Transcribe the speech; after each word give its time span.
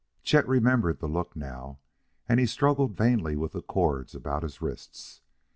Chet 0.23 0.47
remembered 0.47 0.97
the 0.97 1.07
look 1.07 1.35
now, 1.35 1.77
and 2.27 2.39
he 2.39 2.47
struggled 2.47 2.97
vainly 2.97 3.35
with 3.35 3.51
the 3.51 3.61
cords 3.61 4.15
about 4.15 4.41
his 4.41 4.59
wrists. 4.59 5.21